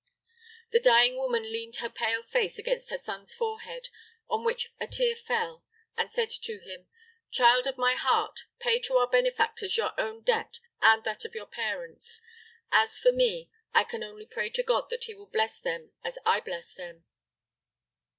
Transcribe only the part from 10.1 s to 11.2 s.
debt and